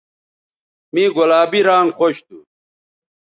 [0.93, 2.37] مے گلابی رانگ خوش تھو